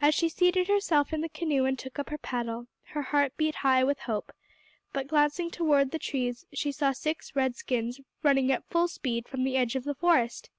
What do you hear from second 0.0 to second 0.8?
As she seated